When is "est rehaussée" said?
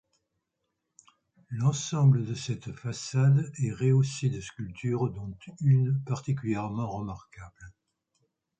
3.59-4.31